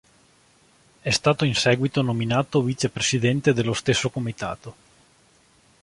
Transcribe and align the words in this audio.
È 0.99 1.11
stato 1.11 1.45
in 1.45 1.53
seguito 1.53 2.01
nominato 2.01 2.63
vice 2.63 2.89
presidente 2.89 3.53
dello 3.53 3.73
stesso 3.75 4.09
Comitato. 4.09 4.75